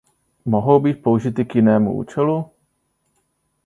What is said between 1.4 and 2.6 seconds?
k jinému účelu?